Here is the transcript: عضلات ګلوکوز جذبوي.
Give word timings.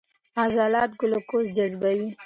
عضلات 0.41 0.91
ګلوکوز 0.99 1.45
جذبوي. 1.57 2.07